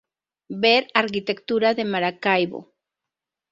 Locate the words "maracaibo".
1.91-2.59